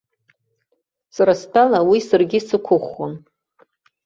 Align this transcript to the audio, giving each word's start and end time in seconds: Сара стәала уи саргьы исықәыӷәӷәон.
Сара 1.15 1.33
стәала 1.41 1.79
уи 1.89 1.99
саргьы 2.07 2.37
исықәыӷәӷәон. 2.39 3.13